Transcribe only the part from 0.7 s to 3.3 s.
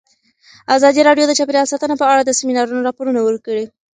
ازادي راډیو د چاپیریال ساتنه په اړه د سیمینارونو راپورونه